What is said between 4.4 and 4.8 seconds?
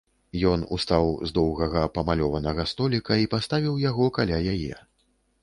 яе.